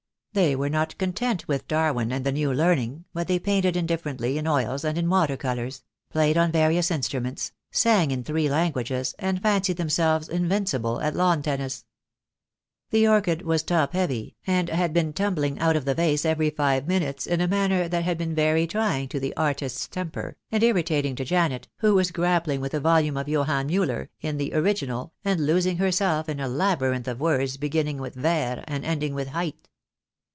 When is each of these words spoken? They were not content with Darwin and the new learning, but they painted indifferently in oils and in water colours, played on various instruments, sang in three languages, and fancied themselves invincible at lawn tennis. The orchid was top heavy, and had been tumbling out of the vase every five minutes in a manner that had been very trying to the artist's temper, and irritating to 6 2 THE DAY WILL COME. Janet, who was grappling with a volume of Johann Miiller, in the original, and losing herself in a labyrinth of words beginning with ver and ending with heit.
They 0.33 0.55
were 0.55 0.69
not 0.69 0.97
content 0.97 1.45
with 1.49 1.67
Darwin 1.67 2.09
and 2.13 2.25
the 2.25 2.31
new 2.31 2.53
learning, 2.53 3.03
but 3.13 3.27
they 3.27 3.37
painted 3.37 3.75
indifferently 3.75 4.37
in 4.37 4.47
oils 4.47 4.85
and 4.85 4.97
in 4.97 5.09
water 5.09 5.35
colours, 5.35 5.83
played 6.09 6.37
on 6.37 6.53
various 6.53 6.89
instruments, 6.89 7.51
sang 7.69 8.11
in 8.11 8.23
three 8.23 8.47
languages, 8.47 9.13
and 9.19 9.41
fancied 9.41 9.75
themselves 9.75 10.29
invincible 10.29 11.01
at 11.01 11.17
lawn 11.17 11.41
tennis. 11.41 11.83
The 12.91 13.05
orchid 13.09 13.41
was 13.41 13.61
top 13.61 13.91
heavy, 13.91 14.37
and 14.47 14.69
had 14.69 14.93
been 14.93 15.11
tumbling 15.11 15.59
out 15.59 15.75
of 15.75 15.83
the 15.83 15.95
vase 15.95 16.23
every 16.23 16.49
five 16.49 16.87
minutes 16.87 17.27
in 17.27 17.41
a 17.41 17.47
manner 17.49 17.89
that 17.89 18.05
had 18.05 18.17
been 18.17 18.33
very 18.33 18.65
trying 18.65 19.09
to 19.09 19.19
the 19.19 19.35
artist's 19.35 19.85
temper, 19.89 20.37
and 20.49 20.63
irritating 20.63 21.13
to 21.17 21.23
6 21.23 21.27
2 21.27 21.27
THE 21.27 21.29
DAY 21.29 21.35
WILL 21.35 21.43
COME. 21.43 21.49
Janet, 21.51 21.67
who 21.79 21.93
was 21.95 22.11
grappling 22.11 22.61
with 22.61 22.73
a 22.73 22.79
volume 22.79 23.17
of 23.17 23.27
Johann 23.27 23.67
Miiller, 23.69 24.07
in 24.21 24.37
the 24.37 24.53
original, 24.53 25.11
and 25.25 25.45
losing 25.45 25.75
herself 25.75 26.29
in 26.29 26.39
a 26.39 26.47
labyrinth 26.47 27.09
of 27.09 27.19
words 27.19 27.57
beginning 27.57 27.97
with 27.97 28.15
ver 28.15 28.63
and 28.65 28.85
ending 28.85 29.13
with 29.13 29.27
heit. 29.27 29.67